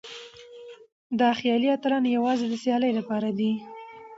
[1.19, 3.51] دا خيالي اتلان يوازې د سيالۍ لپاره دي.